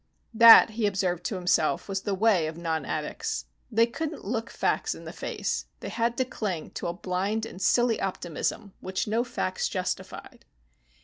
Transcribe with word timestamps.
That, 0.33 0.71
he 0.71 0.87
observed 0.87 1.23
to 1.25 1.35
himself, 1.35 1.87
was 1.87 2.01
the 2.01 2.15
way 2.15 2.47
of 2.47 2.57
non 2.57 2.85
addicts. 2.85 3.45
They 3.71 3.85
couldn't 3.85 4.25
look 4.25 4.49
facts 4.49 4.95
in 4.95 5.05
the 5.05 5.13
face. 5.13 5.65
They 5.79 5.89
had 5.89 6.17
to 6.17 6.25
cling 6.25 6.71
to 6.71 6.87
a 6.87 6.93
blind 6.93 7.45
and 7.45 7.61
silly 7.61 8.01
optimism 8.01 8.73
which 8.79 9.07
no 9.07 9.23
facts 9.23 9.69
justified. 9.69 10.43